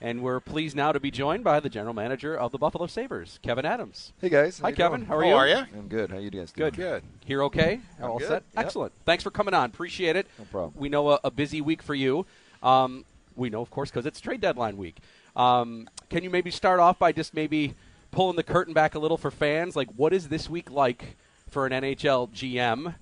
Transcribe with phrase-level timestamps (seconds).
[0.00, 3.38] And we're pleased now to be joined by the general manager of the Buffalo Sabres,
[3.42, 4.12] Kevyn Adams.
[4.20, 4.58] Hey guys.
[4.58, 4.96] Hi, Kevyn.
[4.98, 5.04] Doing?
[5.06, 5.30] How are you?
[5.30, 5.56] How are you?
[5.56, 6.10] I'm good.
[6.10, 6.70] How are you guys doing?
[6.70, 6.76] Good.
[6.76, 7.02] Good.
[7.24, 7.80] Here okay?
[7.98, 8.28] I'm All good.
[8.28, 8.42] set?
[8.54, 8.64] Yep.
[8.66, 8.92] Excellent.
[9.06, 9.70] Thanks for coming on.
[9.70, 10.26] Appreciate it.
[10.38, 10.74] No problem.
[10.76, 12.26] We know a, a busy week for you.
[12.62, 14.98] Um, we know, of course, because it's trade deadline week.
[15.34, 17.74] Um, can you maybe start off by just maybe
[18.10, 19.76] pulling the curtain back a little for fans?
[19.76, 21.16] Like, what is this week like
[21.48, 22.94] for an NHL GM?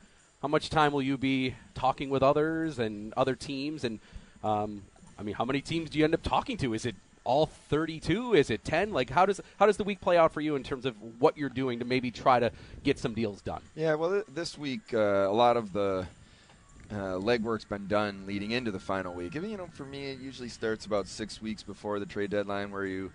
[0.43, 3.83] How much time will you be talking with others and other teams?
[3.83, 3.99] And
[4.45, 4.83] um,
[5.19, 6.75] I mean, how many teams do you end up talking to?
[6.75, 8.35] Is it all 32?
[8.35, 8.93] Is it 10?
[8.93, 11.37] Like, how does how does the week play out for you in terms of what
[11.37, 13.63] you're doing to maybe try to get some deals done?
[13.75, 13.95] Yeah.
[13.95, 16.07] Well, th- this week uh, a lot of the
[16.91, 19.37] uh, legwork's been done leading into the final week.
[19.37, 22.31] I mean, you know, for me, it usually starts about six weeks before the trade
[22.31, 23.11] deadline, where you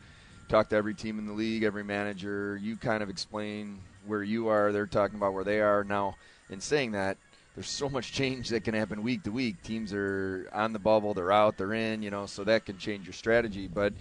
[0.47, 2.59] talk to every team in the league, every manager.
[2.61, 4.71] You kind of explain where you are.
[4.71, 5.83] They're talking about where they are.
[5.83, 6.15] Now,
[6.49, 7.17] in saying that,
[7.55, 9.61] there's so much change that can happen week to week.
[9.63, 13.05] Teams are on the bubble, they're out, they're in, you know, so that can change
[13.05, 13.67] your strategy.
[13.67, 13.93] But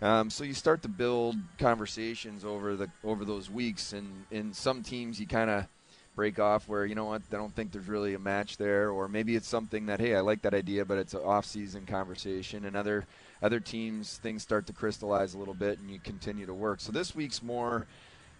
[0.00, 4.82] um, so you start to build conversations over the over those weeks, and in some
[4.82, 5.66] teams you kind of
[6.14, 9.08] break off where you know what I don't think there's really a match there, or
[9.08, 12.64] maybe it's something that hey I like that idea, but it's an off-season conversation.
[12.64, 13.06] And other
[13.42, 16.80] other teams things start to crystallize a little bit, and you continue to work.
[16.80, 17.86] So this week's more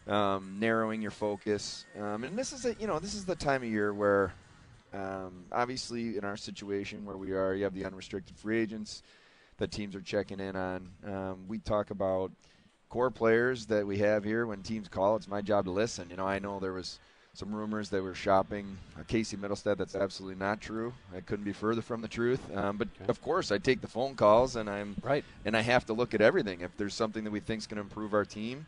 [0.06, 3.62] um, narrowing your focus, um, and this is a, you know this is the time
[3.62, 4.32] of year where
[4.92, 9.02] um, obviously in our situation where we are, you have the unrestricted free agents
[9.58, 10.90] that teams are checking in on.
[11.06, 12.32] Um, we talk about
[12.88, 15.16] core players that we have here when teams call.
[15.16, 16.10] It's my job to listen.
[16.10, 16.98] You know, I know there was
[17.34, 19.76] some rumors that we're shopping Casey Mittelstadt.
[19.76, 20.94] That's absolutely not true.
[21.14, 22.40] I couldn't be further from the truth.
[22.56, 23.04] Um, but Okay.
[23.08, 25.24] of course, I take the phone calls and I'm Right.
[25.44, 26.62] and I have to look at everything.
[26.62, 28.66] If there's something that we think is going to improve our team,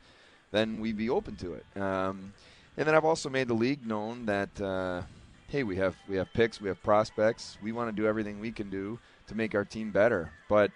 [0.53, 1.67] then we'd be open to it.
[1.77, 2.35] Um,
[2.77, 5.03] and then I've also made the league known that uh,
[5.51, 7.59] hey, we have we have picks, we have prospects.
[7.61, 10.31] We want to do everything we can do to make our team better.
[10.49, 10.71] But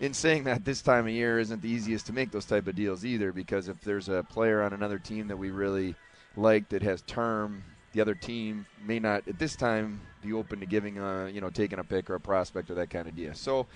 [0.00, 2.76] in saying that, this time of year isn't the easiest to make those type of
[2.76, 5.96] deals either, because if there's a player on another team that we really
[6.36, 10.66] like that has term, the other team may not at this time be open to
[10.66, 13.34] giving a you know taking a pick or a prospect or that kind of deal.
[13.34, 13.66] So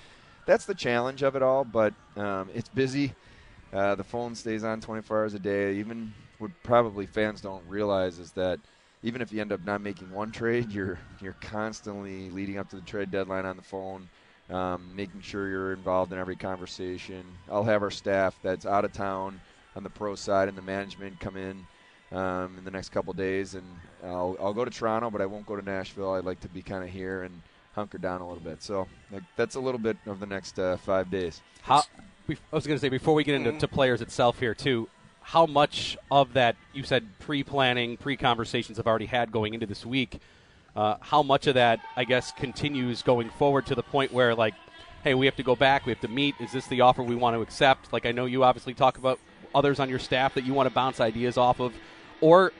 [0.47, 1.65] that's the challenge of it all.
[1.65, 3.13] But um, it's busy.
[3.73, 5.75] Uh, the phone stays on 24 hours a day.
[5.75, 8.61] Even what probably fans don't realize is that
[9.06, 12.75] even if you end up not making one trade, you're you're constantly leading up to
[12.77, 14.09] the trade deadline on the phone,
[14.50, 17.22] um, making sure you're involved in every conversation.
[17.49, 19.41] I'll have our staff that's out of town
[19.77, 21.65] on the pro side and the management come in
[22.11, 23.65] um, in the next couple days, and
[24.03, 26.15] I'll I'll go to Toronto, but I won't go to Nashville.
[26.15, 27.43] I'd like to be kind of here and
[27.77, 28.61] hunker down a little bit.
[28.61, 31.43] So like, that's a little bit of the next uh, five days.
[31.62, 31.84] How,
[32.28, 34.89] I was going to say before we get into to players itself here too,
[35.26, 40.20] how much of that you said pre-planning, pre-conversations have already had going into this week?
[40.76, 44.54] Uh, how much of that I guess continues going forward to the point where like,
[45.03, 46.36] hey, we have to go back, we have to meet.
[46.38, 47.92] Is this the offer we want to accept?
[47.92, 49.19] Like I know you obviously talk about
[49.53, 51.75] others on your staff that you want to bounce ideas off of,
[52.20, 52.53] or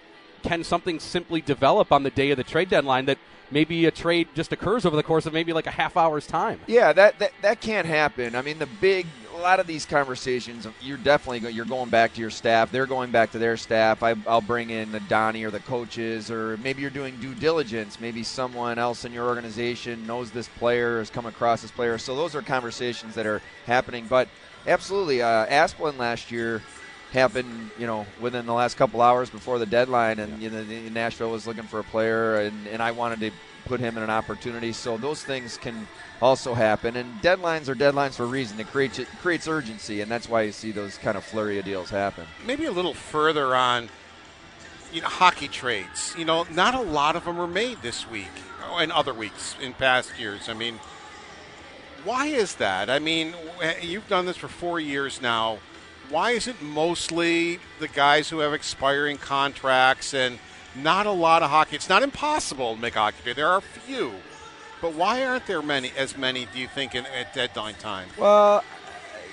[0.43, 3.19] can something simply develop on the day of the trade deadline that
[3.53, 6.59] maybe a trade just occurs over the course of maybe like a half hour's time?
[6.67, 8.35] Yeah, that, that that can't happen.
[8.35, 9.07] I mean, the big
[9.47, 12.73] lot of these conversations, you're definitely go, you're going back to your staff.
[12.73, 14.03] They're going back to their staff.
[14.03, 18.01] I, I'll bring in the Donnie or the coaches, or maybe you're doing due diligence.
[18.01, 21.97] Maybe someone else in your organization knows this player, has come across this player.
[21.97, 24.07] So those are conversations that are happening.
[24.09, 24.29] But
[24.67, 25.47] absolutely, uh,
[25.97, 26.61] last year
[27.17, 31.31] happened, you know, within the last couple hours before the deadline, and you know, Nashville
[31.31, 33.31] was looking for a player, and, and I wanted to
[33.65, 34.73] put him in an opportunity.
[34.73, 35.89] So those things can
[36.21, 38.61] also happen, and deadlines are deadlines for a reason.
[38.61, 41.65] It creates it creates urgency, and that's why you see those kind of flurry of
[41.65, 42.27] deals happen.
[42.47, 43.89] maybe a little further on
[44.93, 48.31] you know hockey trades you know not a lot of them are made this week
[48.71, 50.79] oh, and other weeks in past years i mean
[52.05, 55.59] why is that i mean eh, you've done this for four years now
[56.11, 60.39] why is it mostly the guys who have expiring contracts and
[60.83, 61.77] not a lot of hockey.
[61.77, 63.37] It's not impossible to make hockey trade.
[63.37, 64.13] There are a few,
[64.81, 66.47] but why aren't there many as many?
[66.53, 68.09] Do you think in, at deadline time?
[68.19, 68.63] Well,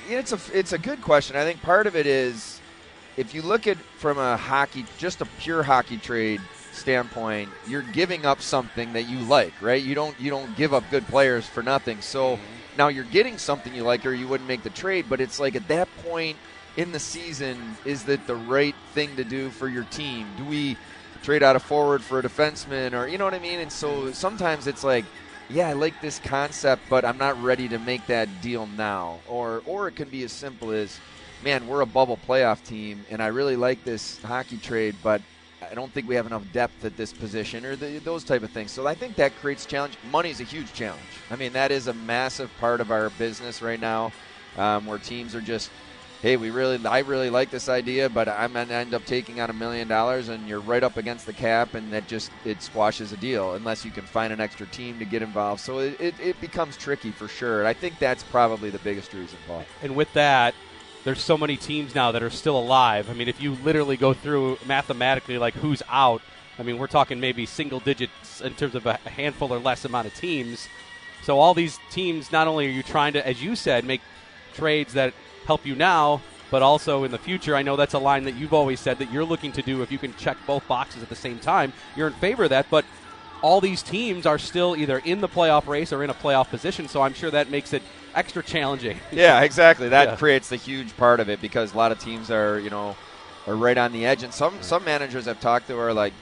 [0.10, 1.36] it's a it's a good question.
[1.36, 2.62] I think part of it is
[3.18, 6.42] if you look at from a hockey, just a pure hockey trade
[6.72, 9.82] standpoint, you're giving up something that you like, right?
[9.82, 12.02] You don't you don't give up good players for nothing.
[12.02, 12.78] So mm-hmm.
[12.78, 15.06] now you're getting something you like, or you wouldn't make the trade.
[15.10, 16.38] But it's like at that point
[16.78, 20.28] in the season, is that the right thing to do for your team?
[20.38, 20.78] Do we
[21.22, 23.60] trade out a forward for a defenseman, or you know what I mean?
[23.60, 25.06] And so sometimes it's like
[25.50, 29.20] yeah, I like this concept, but I'm not ready to make that deal now.
[29.28, 31.00] Or or it can be as simple as,
[31.44, 35.22] man, we're a bubble playoff team, and I really like this hockey trade, but
[35.70, 38.52] I don't think we have enough depth at this position, or the, those type of
[38.52, 38.72] things.
[38.72, 39.98] So I think that creates challenge.
[40.12, 41.02] Money is a huge challenge.
[41.30, 44.12] I mean, that is a massive part of our business right now,
[44.58, 45.70] um, where teams are just
[46.24, 49.42] hey, we really, I really like this idea, but I'm going to end up taking
[49.42, 52.62] on a million dollars, and you're right up against the cap, and that just it
[52.62, 55.60] squashes a deal unless you can find an extra team to get involved.
[55.60, 57.60] So it, it, it becomes tricky for sure.
[57.60, 59.66] And I think that's probably the biggest reason, Paul.
[59.82, 60.56] And with that,
[61.04, 63.10] there's so many teams now that are still alive.
[63.10, 66.22] I mean, if you literally go through mathematically, like who's out,
[66.58, 70.08] I mean, we're talking maybe single digits in terms of a handful or less amount
[70.08, 70.70] of teams.
[71.24, 74.00] So all these teams, not only are you trying to, as you said, make
[74.54, 75.14] trades that
[75.46, 77.56] help you now, but also in the future.
[77.56, 79.92] I know that's a line that you've always said that you're looking to do if
[79.92, 81.74] you can check both boxes at the same time.
[81.96, 82.86] You're in favor of that, but
[83.42, 86.88] all these teams are still either in the playoff race or in a playoff position,
[86.88, 87.84] so I'm sure that makes it
[88.16, 89.00] extra challenging.
[89.12, 89.90] yeah, exactly.
[89.90, 90.16] That yeah.
[90.16, 92.96] creates the huge part of it because a lot of teams are, you know,
[93.48, 96.14] are right on the edge and some some managers I've talked to are like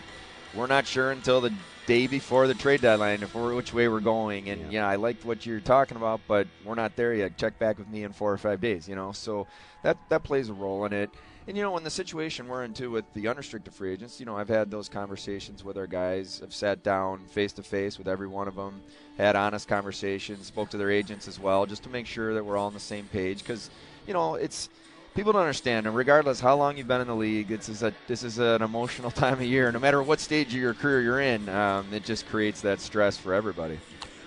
[0.55, 1.53] we're not sure until the
[1.85, 4.49] day before the trade deadline if we're which way we're going.
[4.49, 4.81] And yeah.
[4.81, 7.37] yeah, I liked what you're talking about, but we're not there yet.
[7.37, 8.87] Check back with me in four or five days.
[8.87, 9.47] You know, so
[9.83, 11.09] that that plays a role in it.
[11.47, 14.37] And you know, in the situation we're into with the unrestricted free agents, you know,
[14.37, 16.39] I've had those conversations with our guys.
[16.43, 18.81] I've sat down face to face with every one of them,
[19.17, 22.57] had honest conversations, spoke to their agents as well, just to make sure that we're
[22.57, 23.39] all on the same page.
[23.39, 23.71] Because
[24.05, 24.69] you know, it's
[25.15, 27.93] people don't understand, and regardless how long you've been in the league, this is a
[28.07, 29.71] this is an emotional time of year.
[29.71, 33.17] No matter what stage of your career you're in, um, it just creates that stress
[33.17, 33.79] for everybody.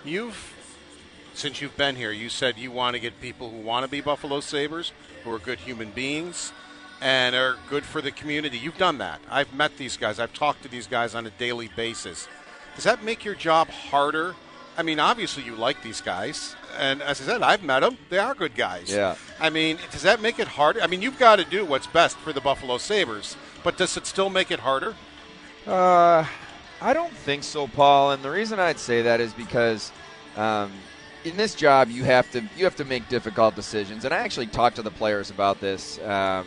[0.04, 0.52] You've
[1.34, 4.00] since you've been here, you said you want to get people who want to be
[4.00, 4.92] Buffalo Sabres,
[5.24, 6.52] who are good human beings,
[7.00, 8.56] and are good for the community.
[8.56, 9.20] You've done that.
[9.28, 10.20] I've met these guys.
[10.20, 12.28] I've talked to these guys on a daily basis.
[12.76, 14.34] Does that make your job harder?
[14.76, 17.96] I mean, obviously you like these guys and as I said, I've met them.
[18.10, 18.90] They are good guys.
[18.90, 19.16] Yeah.
[19.40, 20.80] I mean, does that make it harder?
[20.80, 24.06] I mean, you've got to do what's best for the Buffalo Sabres, but does it
[24.06, 24.94] still make it harder?
[25.66, 26.24] Uh,
[26.80, 28.12] I don't think so, Paul.
[28.12, 29.92] And the reason I'd say that is because
[30.36, 30.72] um,
[31.24, 34.04] in this job, you have to you have to make difficult decisions.
[34.04, 35.98] And I actually talked to the players about this.
[36.00, 36.46] Um,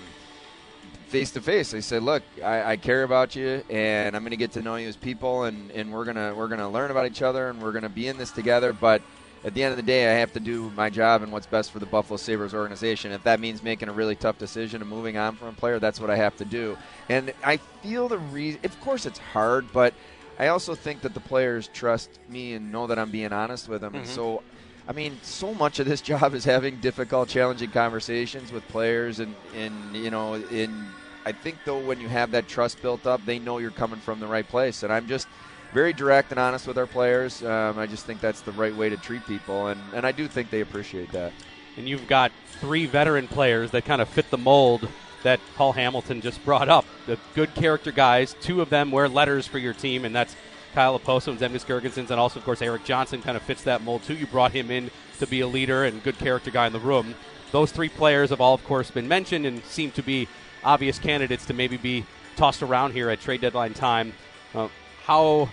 [1.08, 1.74] face to face.
[1.74, 4.76] I said, "Look, I, I, care about you, and I'm going to get to know
[4.76, 7.72] you as people, and, and we're gonna we're gonna learn about each other, and we're
[7.72, 8.74] gonna be in this together.
[8.74, 9.02] But
[9.44, 11.72] at the end of the day, I have to do my job and what's best
[11.72, 13.12] for the Buffalo Sabres organization.
[13.12, 16.02] If that means making a really tough decision and moving on from a player, that's
[16.02, 16.78] what I have to do.
[17.08, 19.94] And I feel the reason, of course, it's hard, but
[20.40, 23.82] I also think that the players trust me and know that I'm being honest with
[23.82, 23.94] them.
[23.94, 24.02] Mm-hmm.
[24.02, 24.44] And so,
[24.88, 29.36] I mean, so much of this job is having difficult, challenging conversations with players, and,
[29.56, 30.88] and you know, in
[31.28, 34.22] I think though when you have that trust built up, they know you're coming from
[34.22, 34.84] the right place.
[34.84, 35.28] And I'm just
[35.74, 37.44] very direct and honest with our players.
[37.44, 40.30] Um, I just think that's the right way to treat people, and, and I do
[40.30, 41.34] think they appreciate that.
[41.76, 44.88] And you've got three veteran players that kind of fit the mold
[45.28, 46.86] that Paul Hamilton just brought up.
[47.06, 48.34] The good character guys.
[48.40, 50.38] Two of them wear letters for your team, and that's
[50.74, 53.84] Kyle Okposo and Zemgus Girgensons, and also, of course, Erik Johnson kind of fits that
[53.84, 54.14] mold too.
[54.14, 57.14] You brought him in to be a leader and good character guy in the room.
[57.52, 60.30] Those three players have all, of course, been mentioned and seem to be
[60.64, 62.06] obvious candidates to maybe be
[62.38, 64.14] tossed around here at trade deadline time.
[64.56, 64.70] Uh,
[65.04, 65.50] how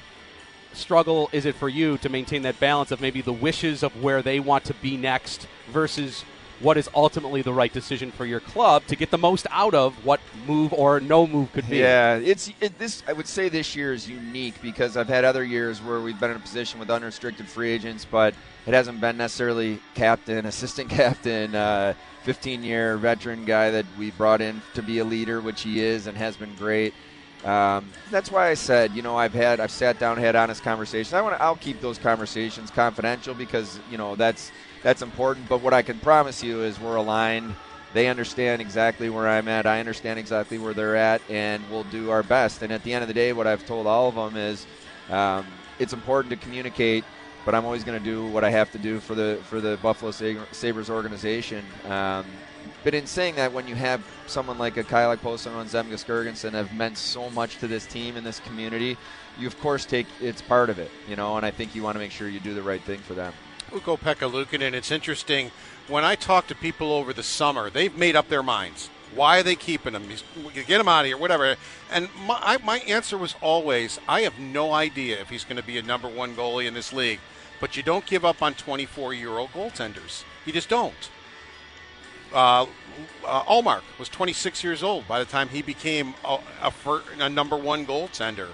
[0.72, 4.22] struggle is it for you to maintain that balance of maybe the wishes of where
[4.22, 6.24] they want to be next versus
[6.60, 10.04] what is ultimately the right decision for your club to get the most out of
[10.04, 11.78] what move or no move could be.
[11.78, 13.02] Yeah, it's it, this.
[13.08, 16.30] I would say this year is unique because I've had other years where we've been
[16.30, 18.34] in a position with unrestricted free agents, but
[18.66, 24.40] it hasn't been necessarily captain, assistant captain, uh, 15 year veteran guy that we brought
[24.40, 26.94] in to be a leader, which he is and has been great.
[27.44, 31.12] Um, that's why I said, you know, I've had, I've sat down, had honest conversations.
[31.12, 34.50] I want to, I'll keep those conversations confidential because, you know, that's
[34.84, 35.48] that's important.
[35.48, 37.56] But what I can promise you is we're aligned.
[37.92, 39.66] They understand exactly where I'm at.
[39.66, 42.62] I understand exactly where they're at, and we'll do our best.
[42.62, 44.64] And at the end of the day, what I've told all of them is,
[45.10, 45.44] um,
[45.80, 47.04] it's important to communicate
[47.44, 49.78] but I'm always going to do what I have to do for the for the
[49.82, 51.64] Buffalo Sabres organization.
[51.86, 52.24] Um,
[52.82, 56.52] but in saying that, when you have someone like a Kyle Okposo and Zemgus Girgensons
[56.52, 58.96] have meant so much to this team and this community,
[59.38, 61.36] you of course take it's part of it, you know.
[61.36, 63.32] And I think you want to make sure you do the right thing for them.
[63.74, 65.50] Ukko-Pekka Luukkonen, it's interesting.
[65.88, 68.88] When I talk to people over the summer, they've made up their minds.
[69.14, 70.08] Why are they keeping him?
[70.54, 71.56] Get him out of here, whatever.
[71.92, 75.78] And my, my answer was always, I have no idea if he's going to be
[75.78, 77.20] a number one goalie in this league.
[77.60, 80.24] But you don't give up on 24 year old goaltenders.
[80.44, 81.10] You just don't.
[82.32, 82.66] Uh,
[83.24, 86.72] uh, Ullmark was 26 years old by the time he became a, a,
[87.20, 88.48] a number one goaltender.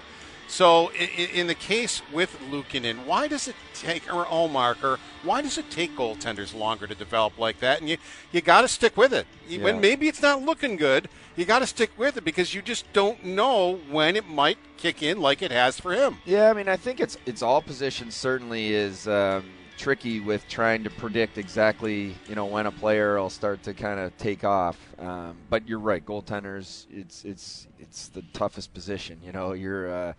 [0.51, 5.41] So in, in, the case with Luukkonen, why does it take or Ullmark or why
[5.41, 7.79] does it take goaltenders longer to develop like that?
[7.79, 7.95] And you
[8.33, 9.25] you got to stick with it.
[9.47, 9.63] Yeah.
[9.63, 12.91] When maybe it's not looking good, you got to stick with it because you just
[12.91, 16.17] don't know when it might kick in like it has for him.
[16.25, 19.07] Yeah, I mean, I think it's it's all positions certainly is.
[19.07, 19.45] Um,
[19.77, 23.99] tricky with trying to predict exactly you know when a player will start to kind
[23.99, 24.77] of take off.
[24.99, 26.85] Um, but you're right, goaltenders.
[26.91, 29.19] It's it's it's the toughest position.
[29.23, 30.13] You know, you're uh,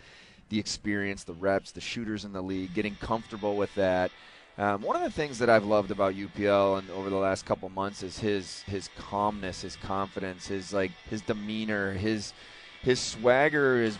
[0.53, 4.11] the experience, the reps, the shooters in the league, getting comfortable with that.
[4.59, 7.71] Um, one of the things that I've loved about UPL and over the last couple
[7.71, 12.35] months is his his calmness, his confidence, his like his demeanor, his
[12.83, 13.97] his swagger is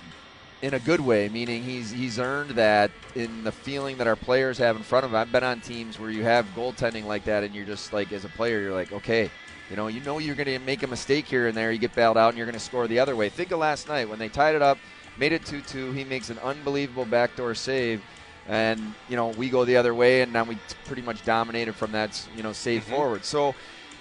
[0.61, 4.59] in a good way, meaning he's he's earned that in the feeling that our players
[4.59, 5.17] have in front of him.
[5.17, 8.27] I've been on teams where you have goaltending like that, and you're just like, as
[8.27, 9.31] a player, you're like, okay,
[9.71, 11.73] you know, you know you're going to make a mistake here and there.
[11.73, 13.31] You get bailed out, and you're going to score the other way.
[13.31, 14.77] Think of last night when they tied it up,
[15.19, 15.95] made it 2-2.
[15.95, 18.03] He makes an unbelievable backdoor save,
[18.49, 21.93] and you know we go the other way, and now we pretty much dominated from
[21.93, 22.93] that, you know, save mm-hmm.
[22.93, 23.25] forward.
[23.25, 23.55] So,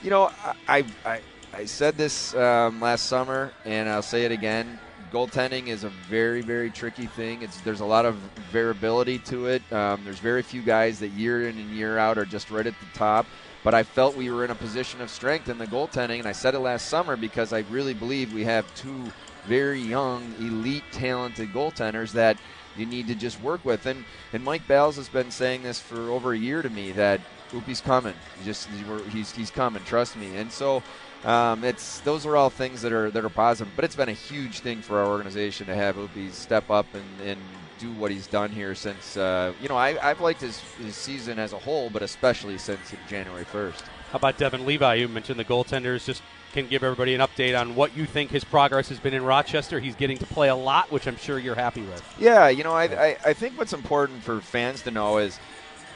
[0.04, 0.32] you know,
[0.68, 1.22] I I,
[1.54, 4.80] I said this um, last summer, and I'll say it again
[5.12, 7.42] goaltending is a very, very tricky thing.
[7.42, 8.16] It's there's a lot of
[8.52, 9.62] variability to it.
[9.72, 12.74] Um, there's very few guys that year in and year out are just right at
[12.80, 13.26] the top.
[13.64, 16.32] But I felt we were in a position of strength in the goaltending, and I
[16.32, 19.12] said it last summer because I really believe we have two
[19.46, 22.38] very young, elite, talented goaltenders that
[22.78, 23.86] you need to just work with.
[23.86, 27.22] And and Mike Bales has been saying this for over a year to me that
[27.54, 28.16] Oopie's coming.
[28.40, 28.70] He just
[29.12, 29.84] he's he's coming.
[29.84, 30.38] Trust me.
[30.38, 30.84] And so
[31.24, 33.74] um, it's those are all things that are that are positive.
[33.76, 37.28] But it's been a huge thing for our organization to have Opie step up and,
[37.28, 37.40] and
[37.78, 41.40] do what he's done here since uh, you know I, have liked his, his season
[41.40, 43.82] as a whole, but especially since January 1st.
[44.12, 44.96] How about Devon Levi?
[44.96, 46.06] You mentioned the goaltenders.
[46.06, 46.22] Just
[46.52, 49.80] can give everybody an update on what you think his progress has been in Rochester.
[49.80, 52.04] He's getting to play a lot, which I'm sure you're happy with.
[52.20, 55.40] Yeah, you know, I, I, I think what's important for fans to know is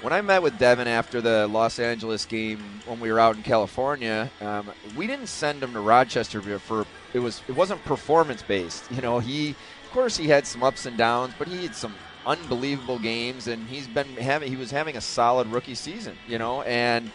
[0.02, 3.44] when I met with Devon after the Los Angeles game when we were out in
[3.44, 8.92] California, um, we didn't send him to Rochester for it was it wasn't performance based.
[8.92, 11.96] You know, he of course he had some ups and downs, but he had some
[12.26, 16.18] unbelievable games, and he's been having he was having a solid rookie season.
[16.28, 17.12] You know, and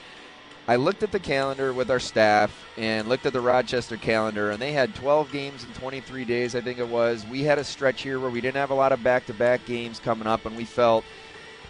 [0.70, 4.62] I looked at the calendar with our staff and looked at the Rochester calendar, and
[4.62, 7.26] they had 12 games in 23 days, I think it was.
[7.26, 9.66] We had a stretch here where we didn't have a lot of back to back
[9.66, 11.04] games coming up, and we felt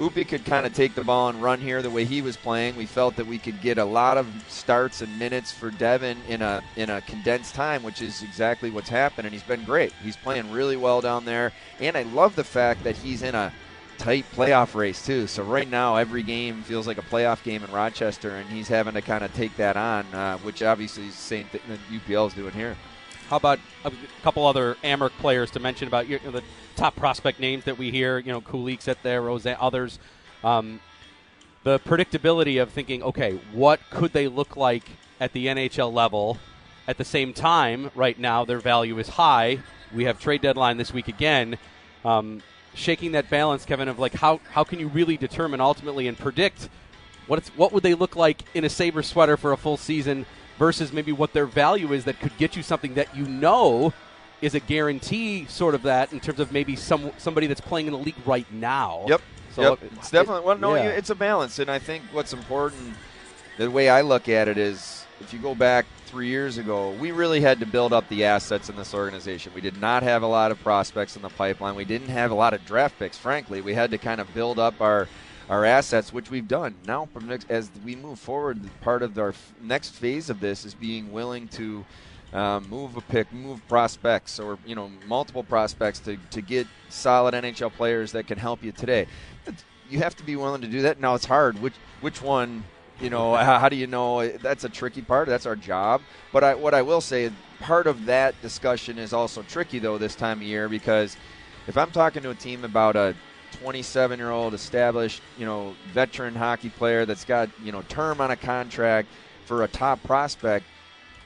[0.00, 2.76] Upi could kind of take the ball and run here the way he was playing.
[2.76, 6.42] We felt that we could get a lot of starts and minutes for Devon in
[6.42, 9.24] a in a condensed time, which is exactly what's happened.
[9.24, 9.94] And he's been great.
[10.02, 13.50] He's playing really well down there, and I love the fact that he's in a
[14.00, 15.26] tight playoff race too.
[15.26, 18.94] So right now, every game feels like a playoff game in Rochester, and he's having
[18.94, 22.28] to kind of take that on, uh, which obviously is the same thing that UPL
[22.28, 22.76] is doing here.
[23.28, 23.92] How about a
[24.22, 26.42] couple other Amerks players to mention about you know, the
[26.76, 28.18] top prospect names that we hear?
[28.18, 29.98] You know, Kulich's at there, Rosen, others.
[30.42, 30.80] Um,
[31.62, 34.84] the predictability of thinking, okay, what could they look like
[35.20, 36.38] at the NHL level?
[36.88, 39.58] At the same time, right now their value is high.
[39.94, 41.58] We have trade deadline this week again.
[42.02, 42.42] Um,
[42.74, 46.68] shaking that balance, Kevyn, of like how how can you really determine ultimately and predict
[47.26, 50.26] what what would they look like in a Sabre sweater for a full season
[50.58, 53.92] versus maybe what their value is that could get you something that you know
[54.42, 57.92] is a guarantee sort of that in terms of maybe some somebody that's playing in
[57.92, 59.04] the league right now.
[59.08, 59.22] Yep.
[59.52, 59.78] So yep.
[59.96, 60.90] it's definitely well no yeah.
[60.90, 62.94] it's a balance and I think what's important
[63.58, 67.12] the way I look at it is if you go back 3 years ago we
[67.12, 69.52] really had to build up the assets in this organization.
[69.54, 71.74] We did not have a lot of prospects in the pipeline.
[71.76, 73.60] We didn't have a lot of draft picks frankly.
[73.60, 75.08] We had to kind of build up our
[75.50, 76.76] our assets, which we've done.
[76.86, 77.08] Now,
[77.48, 81.84] as we move forward, part of our next phase of this is being willing to
[82.32, 87.34] um, move a pick, move prospects, or you know, multiple prospects to, to get solid
[87.34, 89.08] NHL players that can help you today.
[89.90, 91.00] You have to be willing to do that.
[91.00, 91.60] Now it's hard.
[91.60, 92.62] Which which one?
[93.00, 94.28] You know, how, do you know?
[94.28, 95.28] That's a tricky part.
[95.28, 96.02] That's our job.
[96.32, 97.30] But I, what I will say,
[97.60, 101.16] part of that discussion is also tricky though this time of year because
[101.66, 103.14] if I'm talking to a team about a
[103.52, 108.30] 27 year old established, you know, veteran hockey player that's got, you know, term on
[108.30, 109.08] a contract
[109.44, 110.64] for a top prospect,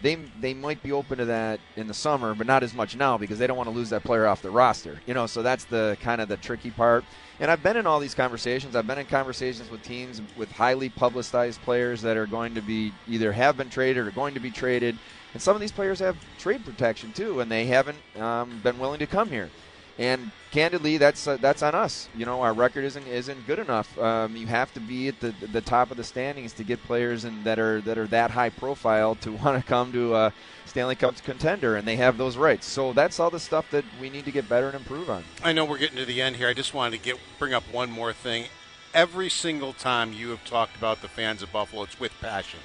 [0.02, 3.16] they they might be open to that in the summer, but not as much now
[3.16, 5.00] because they don't want to lose that player off the roster.
[5.06, 7.04] You know, so that's the kind of the tricky part.
[7.40, 8.76] And I've been in all these conversations.
[8.76, 12.92] I've been in conversations with teams with highly publicized players that are going to be
[13.08, 14.96] either have been traded or going to be traded.
[15.32, 19.00] And some of these players have trade protection too, and they haven't um, been willing
[19.00, 19.50] to come here.
[19.98, 22.08] And candidly, that's uh, that's on us.
[22.16, 23.96] You know, our record isn't isn't good enough.
[23.98, 27.24] Um, you have to be at the the top of the standings to get players
[27.24, 30.32] and that are that are that high profile to want to come to a
[30.66, 32.66] Stanley Cup contender, and they have those rights.
[32.66, 35.22] So that's all the stuff that we need to get better and improve on.
[35.44, 36.48] I know we're getting to the end here.
[36.48, 38.46] I just wanted to get bring up one more thing.
[38.92, 42.60] Every single time you have talked about the fans of Buffalo, it's with passion.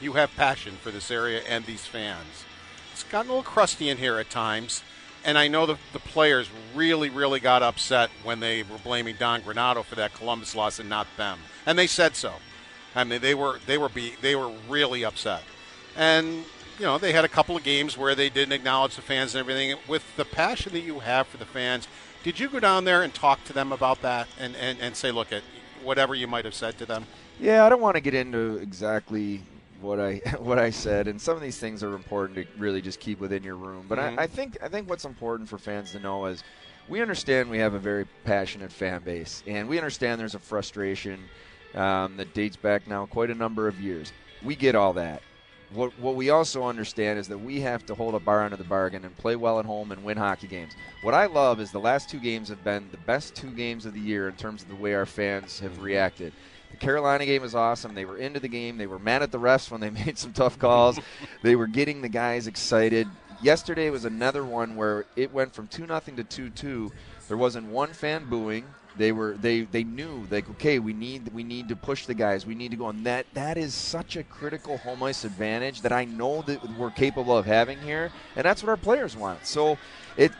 [0.00, 2.44] You have passion for this area and these fans.
[2.92, 4.82] It's gotten a little crusty in here at times
[5.24, 9.42] and I know the, the players really, really got upset when they were blaming Don
[9.42, 12.34] Granato for that Columbus loss and not them, and they said so.
[12.94, 15.42] I mean, they were they were be, they were really upset,
[15.96, 16.44] and
[16.78, 19.40] you know they had a couple of games where they didn't acknowledge the fans and
[19.40, 19.76] everything.
[19.88, 21.88] With the passion that you have for the fans,
[22.22, 25.10] did you go down there and talk to them about that and and, and say,
[25.10, 25.42] look at
[25.82, 27.06] whatever you might have said to them?
[27.40, 29.42] Yeah, I don't want to get into exactly
[29.82, 33.00] what I what I said, and some of these things are important to really just
[33.00, 33.86] keep within your room.
[33.88, 34.18] But mm-hmm.
[34.18, 36.42] I, I think I think what's important for fans to know is
[36.88, 41.20] we understand we have a very passionate fan base, and we understand there's a frustration
[41.74, 44.12] um, that dates back now quite a number of years.
[44.42, 45.22] We get all that.
[45.74, 48.64] What, what we also understand is that we have to hold a bar under the
[48.64, 50.74] bargain and play well at home and win hockey games.
[51.00, 53.94] What I love is the last two games have been the best two games of
[53.94, 55.82] the year in terms of the way our fans have mm-hmm.
[55.82, 56.34] reacted.
[56.72, 57.94] The Carolina game was awesome.
[57.94, 58.78] They were into the game.
[58.78, 60.98] They were mad at the refs when they made some tough calls.
[61.42, 63.06] they were getting the guys excited.
[63.42, 66.92] Yesterday was another one where it went from 2 nothing to 2 2.
[67.28, 68.64] There wasn't one fan booing.
[68.96, 72.44] They were they they knew like okay we need we need to push the guys
[72.44, 75.92] we need to go and that that is such a critical home ice advantage that
[75.92, 79.78] I know that we're capable of having here and that's what our players want so
[80.16, 80.32] it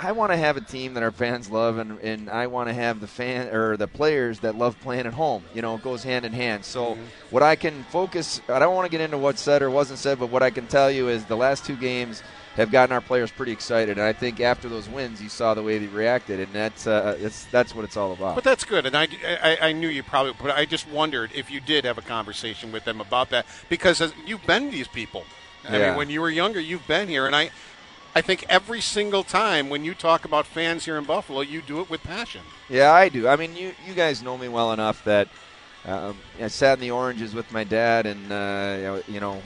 [0.00, 2.74] I want to have a team that our fans love, and, and I want to
[2.74, 5.44] have the fan or the players that love playing at home.
[5.54, 6.64] You know, it goes hand in hand.
[6.64, 7.02] So, mm-hmm.
[7.30, 10.18] what I can focus, I don't want to get into what's said or wasn't said,
[10.18, 12.22] but what I can tell you is the last two games
[12.56, 13.98] have gotten our players pretty excited.
[13.98, 17.16] And I think after those wins, you saw the way they reacted, and that's uh,
[17.20, 18.34] that's that's what it's all about.
[18.34, 21.50] But that's good, and I, I, I knew you probably, but I just wondered if
[21.50, 25.24] you did have a conversation with them about that because you've been these people.
[25.68, 25.88] I yeah.
[25.88, 27.50] mean, when you were younger, you've been here, and I
[28.14, 31.80] I think every single time when you talk about fans here in Buffalo, you do
[31.80, 32.40] it with passion.
[32.70, 33.28] Yeah, I do.
[33.28, 35.28] I mean, you you guys know me well enough that
[35.84, 39.42] um, I sat in the oranges with my dad and uh, you know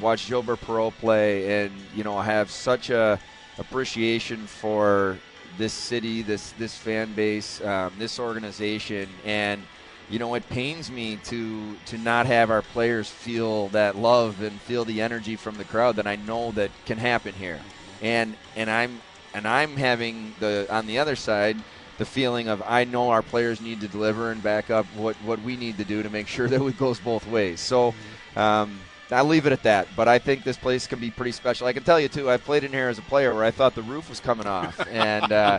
[0.00, 3.18] watched Gilbert Perreault play, and you know have such a
[3.58, 5.18] appreciation for
[5.58, 9.62] this city, this this fan base, um, this organization, and
[10.08, 14.60] you know it pains me to to not have our players feel that love and
[14.60, 17.60] feel the energy from the crowd that I know that can happen here
[18.02, 19.00] and and I'm
[19.34, 21.56] and I'm having the on the other side
[21.98, 25.40] the feeling of I know our players need to deliver and back up what what
[25.42, 27.60] we need to do to make sure that it goes both ways.
[27.60, 27.94] So.
[28.36, 28.78] Um,
[29.12, 31.66] I'll leave it at that, but I think this place can be pretty special.
[31.66, 32.30] I can tell you too.
[32.30, 34.78] I played in here as a player where I thought the roof was coming off,
[34.90, 35.58] and uh,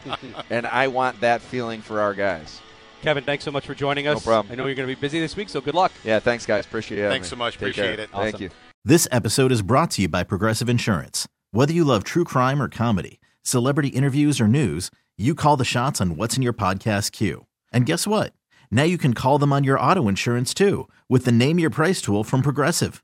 [0.49, 2.61] and I want that feeling for our guys.
[3.01, 4.17] Kevyn, thanks so much for joining us.
[4.25, 4.51] No problem.
[4.51, 5.91] I know you're going to be busy this week, so good luck.
[6.03, 6.65] Yeah, thanks, guys.
[6.65, 7.09] Appreciate it.
[7.09, 7.55] Thanks so much.
[7.55, 8.05] Take Appreciate care.
[8.05, 8.09] it.
[8.13, 8.31] Awesome.
[8.31, 8.49] Thank you.
[8.85, 11.27] This episode is brought to you by Progressive Insurance.
[11.51, 15.99] Whether you love true crime or comedy, celebrity interviews or news, you call the shots
[15.99, 17.45] on what's in your podcast queue.
[17.71, 18.33] And guess what?
[18.69, 22.01] Now you can call them on your auto insurance too with the Name Your Price
[22.01, 23.03] tool from Progressive.